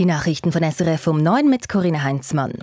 Die 0.00 0.06
Nachrichten 0.06 0.50
von 0.50 0.62
SRF 0.62 1.08
um 1.08 1.22
9 1.22 1.46
mit 1.46 1.68
Corinne 1.68 2.02
Heinzmann. 2.02 2.54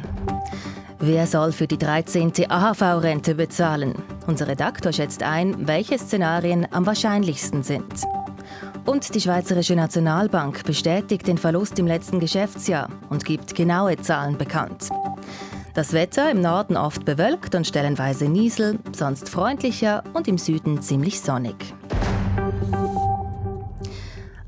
Wer 0.98 1.28
soll 1.28 1.52
für 1.52 1.68
die 1.68 1.78
13. 1.78 2.32
AHV-Rente 2.50 3.36
bezahlen? 3.36 3.94
Unser 4.26 4.48
Redaktor 4.48 4.92
schätzt 4.92 5.22
ein, 5.22 5.68
welche 5.68 6.00
Szenarien 6.00 6.66
am 6.72 6.88
wahrscheinlichsten 6.88 7.62
sind. 7.62 8.08
Und 8.88 9.14
die 9.14 9.22
Schweizerische 9.22 9.76
Nationalbank 9.76 10.64
bestätigt 10.64 11.28
den 11.28 11.38
Verlust 11.38 11.78
im 11.78 11.86
letzten 11.86 12.20
Geschäftsjahr 12.20 12.90
und 13.12 13.24
gibt 13.24 13.54
genaue 13.54 13.98
Zahlen 13.98 14.40
bekannt. 14.40 14.90
Das 15.76 15.94
Wetter 15.94 16.32
im 16.32 16.42
Norden 16.42 16.76
oft 16.76 17.06
bewölkt 17.06 17.54
und 17.54 17.68
stellenweise 17.68 18.26
Niesel, 18.26 18.80
sonst 18.94 19.30
freundlicher 19.30 20.04
und 20.16 20.28
im 20.28 20.40
Süden 20.40 20.82
ziemlich 20.82 21.22
sonnig. 21.22 21.76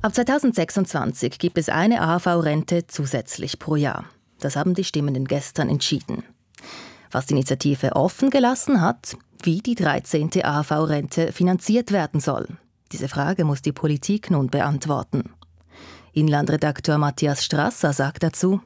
Ab 0.02 0.16
2026 0.16 1.40
gibt 1.40 1.58
es 1.58 1.68
eine 1.68 2.02
AHV-Rente 2.02 2.88
zusätzlich 2.88 3.60
pro 3.60 3.76
Jahr. 3.76 4.06
Das 4.40 4.56
haben 4.56 4.74
die 4.74 4.86
Stimmenden 4.86 5.26
gestern 5.26 5.68
entschieden. 5.68 6.24
Was 7.12 7.26
die 7.26 7.34
Initiative 7.34 7.98
offen 7.98 8.30
gelassen 8.30 8.80
hat, 8.80 9.18
wie 9.44 9.58
die 9.58 9.76
13. 9.76 10.30
AHV-Rente 10.42 11.34
finanziert 11.34 11.92
werden 11.92 12.22
soll. 12.22 12.48
Diese 12.94 13.10
Frage 13.10 13.44
muss 13.44 13.62
die 13.62 13.74
Politik 13.74 14.32
nun 14.32 14.48
beantworten. 14.48 15.34
Inlandredakteur 16.14 16.98
Matthias 16.98 17.44
Strasser 17.44 17.92
sagt 17.92 18.24
dazu, 18.24 18.62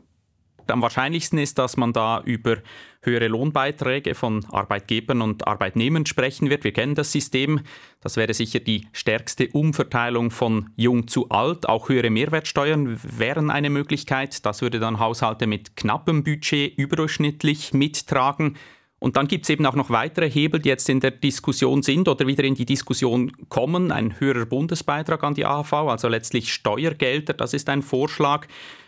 am 0.68 0.82
wahrscheinlichsten 0.82 1.40
ist, 1.40 1.58
dass 1.58 1.78
man 1.78 1.94
da 1.94 2.22
über 2.24 2.58
höhere 3.04 3.28
Lohnbeiträge 3.28 4.16
von 4.16 4.46
Arbeitgebern 4.52 5.22
und 5.22 5.48
Arbeitnehmern 5.48 6.06
sprechen 6.06 6.50
wird. 6.50 6.64
Wir 6.64 6.74
kennen 6.74 6.96
das 6.96 7.12
System. 7.12 7.62
Das 8.02 8.18
wäre 8.18 8.34
sicher 8.34 8.60
die 8.60 8.88
stärkste 8.92 9.48
Umverteilung 9.50 10.32
von 10.32 10.70
jung 10.76 11.08
zu 11.08 11.30
alt. 11.30 11.70
Auch 11.70 11.90
höhere 11.90 12.10
Mehrwertsteuern 12.10 13.00
wären 13.04 13.50
eine 13.50 13.70
Möglichkeit. 13.70 14.46
Das 14.46 14.62
würde 14.62 14.80
dann 14.80 15.00
Haushalte 15.00 15.48
mit 15.48 15.76
knappem 15.76 16.24
Budget 16.24 16.78
überdurchschnittlich 16.78 17.74
mittragen. 17.74 18.58
Und 19.04 19.18
dann 19.18 19.28
gibt 19.28 19.44
es 19.44 19.50
eben 19.50 19.66
auch 19.66 19.76
noch 19.76 19.90
weitere 19.90 20.30
Hebel, 20.30 20.62
die 20.62 20.70
jetzt 20.70 20.88
in 20.88 21.02
der 21.02 21.12
Diskussion 21.12 21.84
sind 21.84 22.08
oder 22.08 22.26
wieder 22.26 22.46
in 22.46 22.56
die 22.56 22.66
Diskussion 22.66 23.34
kommen. 23.50 23.92
Ein 23.92 24.18
höherer 24.18 24.46
Bundesbeitrag 24.46 25.22
an 25.26 25.34
die 25.34 25.46
AHV, 25.46 25.74
also 25.74 26.08
letztlich 26.08 26.54
Steuergelder, 26.54 27.34
das 27.34 27.54
ist 27.54 27.68
ein 27.68 27.82
Vorschlag. 27.82 28.48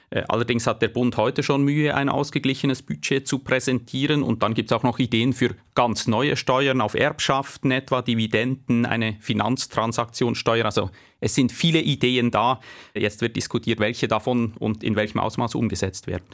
Äh, 0.10 0.24
allerdings 0.28 0.68
hat 0.68 0.82
der 0.82 0.88
Bund 0.88 1.18
heute 1.18 1.44
schon 1.44 1.64
Mühe, 1.64 1.96
ein 1.96 2.10
ausgeglichenes 2.10 2.82
Budget 2.82 3.28
zu 3.28 3.40
präsentieren. 3.40 4.24
Und 4.24 4.44
dann 4.44 4.54
gibt 4.54 4.72
es 4.72 4.78
auch 4.78 4.84
noch 4.84 5.00
Ideen 5.00 5.34
für 5.34 5.56
ganz 5.74 6.08
neue 6.08 6.36
Steuern 6.36 6.82
auf 6.82 6.94
Erbschaften, 6.94 7.72
etwa 7.72 8.02
Dividenden, 8.02 8.86
eine 8.86 9.18
Finanztransaktionssteuer. 9.20 10.66
Also 10.66 10.90
es 11.20 11.36
sind 11.36 11.52
viele 11.52 11.82
Ideen 11.82 12.32
da. 12.32 12.60
Jetzt 12.94 13.22
wird 13.22 13.36
diskutiert, 13.36 13.80
welche 13.80 14.08
davon 14.08 14.54
und 14.60 14.84
in 14.84 14.96
welchem 14.96 15.20
Ausmaß 15.20 15.56
umgesetzt 15.56 16.08
werden. 16.08 16.26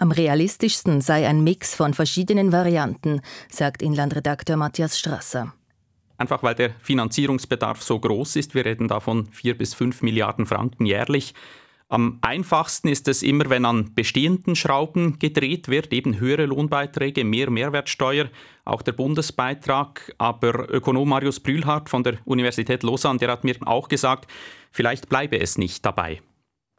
Am 0.00 0.12
realistischsten 0.12 1.00
sei 1.00 1.26
ein 1.26 1.42
Mix 1.42 1.74
von 1.74 1.92
verschiedenen 1.92 2.52
Varianten, 2.52 3.20
sagt 3.50 3.82
Inlandredakteur 3.82 4.56
Matthias 4.56 4.96
Strasser. 4.96 5.54
Einfach 6.18 6.42
weil 6.42 6.54
der 6.54 6.70
Finanzierungsbedarf 6.80 7.82
so 7.82 7.98
groß 7.98 8.36
ist. 8.36 8.54
Wir 8.54 8.64
reden 8.64 8.88
da 8.88 9.00
von 9.00 9.26
vier 9.26 9.58
bis 9.58 9.74
fünf 9.74 10.02
Milliarden 10.02 10.46
Franken 10.46 10.86
jährlich. 10.86 11.34
Am 11.90 12.18
einfachsten 12.20 12.88
ist 12.88 13.08
es 13.08 13.22
immer, 13.22 13.48
wenn 13.48 13.64
an 13.64 13.94
bestehenden 13.94 14.54
Schrauben 14.54 15.18
gedreht 15.18 15.68
wird, 15.68 15.90
eben 15.90 16.20
höhere 16.20 16.44
Lohnbeiträge, 16.44 17.24
mehr 17.24 17.48
Mehrwertsteuer, 17.48 18.28
auch 18.66 18.82
der 18.82 18.92
Bundesbeitrag. 18.92 20.14
Aber 20.18 20.68
Ökonom 20.68 21.08
Marius 21.08 21.40
Brühlhardt 21.40 21.88
von 21.88 22.02
der 22.02 22.18
Universität 22.26 22.82
Lausanne, 22.82 23.18
der 23.18 23.30
hat 23.30 23.44
mir 23.44 23.56
auch 23.64 23.88
gesagt, 23.88 24.30
vielleicht 24.70 25.08
bleibe 25.08 25.40
es 25.40 25.56
nicht 25.56 25.82
dabei. 25.86 26.20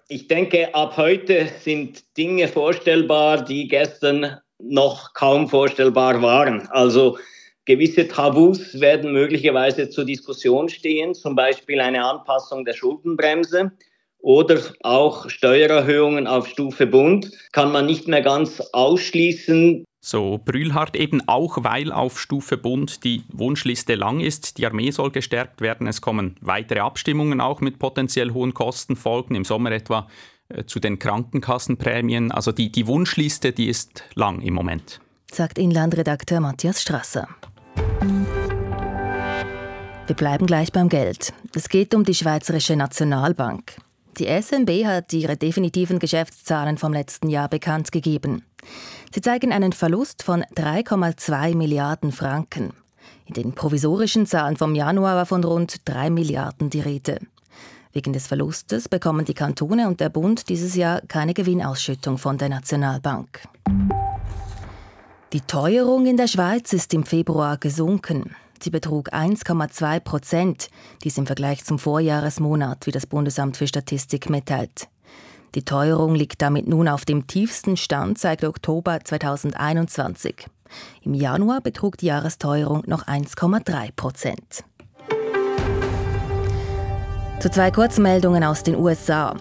Ich 0.10 0.28
denke, 0.28 0.76
ab 0.76 0.96
heute 0.98 1.50
sind 1.60 2.04
Dinge 2.16 2.48
vorstellbar, 2.48 3.44
die 3.44 3.68
gestern 3.68 4.38
noch 4.60 5.14
kaum 5.14 5.50
vorstellbar 5.50 6.22
waren. 6.22 6.68
Also 6.68 7.18
gewisse 7.66 8.08
Tabus 8.08 8.80
werden 8.80 9.12
möglicherweise 9.12 9.90
zur 9.90 10.06
Diskussion 10.06 10.70
stehen, 10.70 11.16
zum 11.16 11.36
Beispiel 11.36 11.80
eine 11.80 12.06
Anpassung 12.06 12.64
der 12.64 12.74
Schuldenbremse 12.74 13.72
oder 14.20 14.60
auch 14.84 15.30
Steuererhöhungen 15.30 16.28
auf 16.28 16.48
Stufe 16.48 16.88
Bund 16.88 17.32
kann 17.52 17.72
man 17.72 17.86
nicht 17.86 18.08
mehr 18.08 18.22
ganz 18.22 18.60
ausschließen. 18.74 19.86
So 20.02 20.40
Brühlhardt 20.44 20.96
eben 20.96 21.28
auch, 21.28 21.64
weil 21.64 21.92
auf 21.92 22.20
Stufe 22.20 22.58
Bund 22.58 23.04
die 23.04 23.24
Wunschliste 23.34 23.96
lang 23.96 24.22
ist. 24.22 24.58
Die 24.58 24.66
Armee 24.66 24.92
soll 24.92 25.12
gestärkt 25.12 25.60
werden. 25.60 25.88
Es 25.88 26.00
kommen 26.00 26.36
weitere 26.40 26.80
Abstimmungen 26.80 27.42
auch 27.42 27.60
mit 27.60 27.80
potenziell 27.80 28.32
hohen 28.32 28.54
Kostenfolgen. 28.54 29.36
Im 29.36 29.44
Sommer 29.44 29.72
etwa 29.72 30.08
äh, 30.48 30.64
zu 30.66 30.80
den 30.80 31.00
Krankenkassenprämien. 31.00 32.32
Also 32.32 32.54
die, 32.54 32.72
die 32.72 32.88
Wunschliste, 32.88 33.52
die 33.52 33.68
ist 33.68 34.04
lang 34.16 34.42
im 34.42 34.54
Moment. 34.54 35.02
Sagt 35.32 35.60
Inlandredakteur 35.60 36.40
Matthias 36.40 36.82
Strasser. 36.82 37.28
Wir 40.08 40.16
bleiben 40.16 40.48
gleich 40.48 40.72
beim 40.72 40.88
Geld. 40.90 41.34
Es 41.54 41.68
geht 41.70 41.94
um 41.94 42.04
die 42.04 42.16
Schweizerische 42.16 42.76
Nationalbank. 42.76 43.76
Die 44.20 44.28
SNB 44.28 44.86
hat 44.86 45.14
ihre 45.14 45.38
definitiven 45.38 45.98
Geschäftszahlen 45.98 46.78
vom 46.78 46.92
letzten 46.92 47.30
Jahr 47.30 47.48
bekannt 47.48 47.94
gegeben. 47.94 48.44
Sie 49.14 49.22
zeigen 49.22 49.54
einen 49.54 49.72
Verlust 49.72 50.24
von 50.24 50.44
3,2 50.56 51.56
Milliarden 51.56 52.12
Franken. 52.12 52.74
In 53.28 53.36
den 53.36 53.54
provisorischen 53.54 54.26
Zahlen 54.26 54.58
vom 54.58 54.76
Januar 54.76 55.16
war 55.16 55.26
von 55.26 55.42
rund 55.42 55.78
3 55.86 56.10
Milliarden 56.10 56.70
die 56.70 56.82
Rede. 56.82 57.20
Wegen 57.94 58.12
des 58.12 58.28
Verlustes 58.28 58.90
bekommen 58.90 59.24
die 59.24 59.34
Kantone 59.34 59.88
und 59.88 60.02
der 60.02 60.10
Bund 60.10 60.50
dieses 60.50 60.76
Jahr 60.76 61.00
keine 61.08 61.34
Gewinnausschüttung 61.34 62.18
von 62.18 62.38
der 62.38 62.50
Nationalbank. 62.50 63.40
Die 65.32 65.42
Teuerung 65.42 66.06
in 66.08 66.18
der 66.18 66.28
Schweiz 66.28 66.74
ist 66.74 66.94
im 66.94 67.06
Februar 67.06 67.58
gesunken. 67.58 68.36
Sie 68.62 68.70
betrug 68.70 69.14
1,2 69.14 70.00
Prozent, 70.02 70.70
dies 71.04 71.18
im 71.18 71.26
Vergleich 71.26 71.64
zum 71.64 71.80
Vorjahresmonat, 71.80 72.86
wie 72.88 72.92
das 72.92 73.08
Bundesamt 73.08 73.56
für 73.58 73.68
Statistik 73.68 74.30
mitteilt. 74.30 74.90
Die 75.56 75.64
Teuerung 75.64 76.14
liegt 76.14 76.42
damit 76.42 76.68
nun 76.68 76.88
auf 76.88 77.06
dem 77.06 77.26
tiefsten 77.26 77.78
Stand 77.78 78.20
seit 78.20 78.44
Oktober 78.44 79.00
2021. 79.04 80.48
Im 81.02 81.14
Januar 81.14 81.62
betrug 81.62 81.98
die 81.98 82.08
Jahresteuerung 82.08 82.84
noch 82.86 83.08
1,3 83.08 83.92
Prozent. 83.96 84.64
Zu 87.40 87.50
zwei 87.50 87.72
Kurzmeldungen 87.72 88.44
aus 88.44 88.64
den 88.64 88.76
USA. 88.76 89.36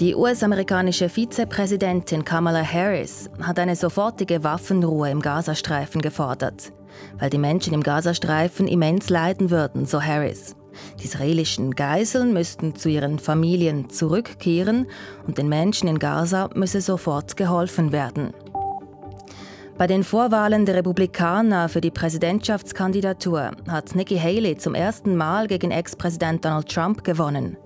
Die 0.00 0.14
US-amerikanische 0.14 1.08
Vizepräsidentin 1.08 2.24
Kamala 2.24 2.64
Harris 2.64 3.30
hat 3.40 3.58
eine 3.58 3.76
sofortige 3.76 4.42
Waffenruhe 4.42 5.10
im 5.10 5.20
Gazastreifen 5.20 6.00
gefordert 6.00 6.72
weil 7.18 7.30
die 7.30 7.38
Menschen 7.38 7.74
im 7.74 7.82
Gazastreifen 7.82 8.68
immens 8.68 9.10
leiden 9.10 9.50
würden, 9.50 9.86
so 9.86 10.02
Harris. 10.02 10.56
Die 11.00 11.04
israelischen 11.04 11.72
Geiseln 11.72 12.32
müssten 12.32 12.74
zu 12.74 12.88
ihren 12.88 13.18
Familien 13.18 13.90
zurückkehren 13.90 14.86
und 15.26 15.38
den 15.38 15.48
Menschen 15.48 15.88
in 15.88 15.98
Gaza 15.98 16.50
müsse 16.54 16.80
sofort 16.80 17.36
geholfen 17.36 17.92
werden. 17.92 18.34
Bei 19.76 19.88
den 19.88 20.04
Vorwahlen 20.04 20.66
der 20.66 20.76
Republikaner 20.76 21.68
für 21.68 21.80
die 21.80 21.90
Präsidentschaftskandidatur 21.90 23.50
hat 23.68 23.96
Nikki 23.96 24.16
Haley 24.16 24.56
zum 24.56 24.76
ersten 24.76 25.16
Mal 25.16 25.48
gegen 25.48 25.72
Ex-Präsident 25.72 26.44
Donald 26.44 26.72
Trump 26.72 27.02
gewonnen. 27.02 27.56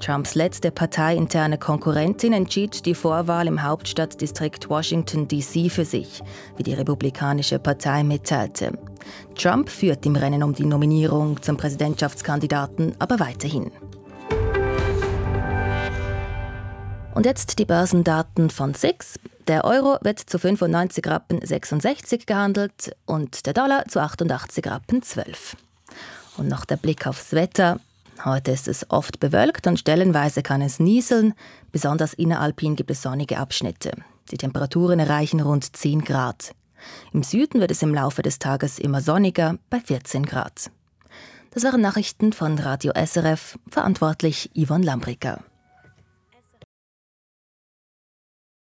Trumps 0.00 0.34
letzte 0.34 0.72
parteiinterne 0.72 1.58
Konkurrentin 1.58 2.32
entschied 2.32 2.84
die 2.84 2.96
Vorwahl 2.96 3.46
im 3.46 3.62
Hauptstadtdistrikt 3.62 4.68
Washington, 4.68 5.28
D.C. 5.28 5.68
für 5.68 5.84
sich, 5.84 6.20
wie 6.56 6.64
die 6.64 6.74
Republikanische 6.74 7.60
Partei 7.60 8.02
mitteilte. 8.02 8.72
Trump 9.36 9.68
führt 9.68 10.04
im 10.04 10.16
Rennen 10.16 10.42
um 10.42 10.54
die 10.54 10.66
Nominierung 10.66 11.40
zum 11.42 11.56
Präsidentschaftskandidaten 11.56 12.96
aber 12.98 13.20
weiterhin. 13.20 13.70
Und 17.14 17.26
jetzt 17.26 17.58
die 17.58 17.66
Börsendaten 17.66 18.48
von 18.48 18.72
SIX. 18.72 19.18
Der 19.46 19.64
Euro 19.64 19.98
wird 20.00 20.18
zu 20.18 20.38
95 20.38 21.06
Rappen 21.06 21.44
66 21.44 22.24
gehandelt 22.26 22.96
und 23.04 23.44
der 23.44 23.52
Dollar 23.52 23.86
zu 23.86 24.00
88 24.00 24.66
Rappen 24.66 25.02
12. 25.02 25.56
Und 26.38 26.48
noch 26.48 26.64
der 26.64 26.76
Blick 26.76 27.06
aufs 27.06 27.32
Wetter. 27.32 27.78
Heute 28.24 28.52
ist 28.52 28.66
es 28.66 28.88
oft 28.90 29.20
bewölkt 29.20 29.66
und 29.66 29.78
stellenweise 29.78 30.42
kann 30.42 30.62
es 30.62 30.80
nieseln. 30.80 31.34
Besonders 31.70 32.14
inneralpin 32.14 32.76
gibt 32.76 32.90
es 32.90 33.02
sonnige 33.02 33.38
Abschnitte. 33.38 33.92
Die 34.30 34.38
Temperaturen 34.38 34.98
erreichen 34.98 35.40
rund 35.40 35.76
10 35.76 36.04
Grad. 36.04 36.54
Im 37.12 37.22
Süden 37.22 37.60
wird 37.60 37.70
es 37.70 37.82
im 37.82 37.94
Laufe 37.94 38.22
des 38.22 38.38
Tages 38.38 38.78
immer 38.78 39.02
sonniger 39.02 39.58
bei 39.68 39.80
14 39.80 40.24
Grad. 40.24 40.70
Das 41.50 41.64
waren 41.64 41.82
Nachrichten 41.82 42.32
von 42.32 42.58
Radio 42.58 42.92
SRF, 42.94 43.58
verantwortlich 43.68 44.50
Yvonne 44.56 44.86
Lambricker. 44.86 45.40